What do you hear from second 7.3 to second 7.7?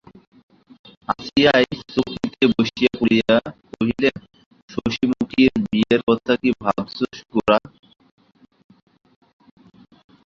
গোরা?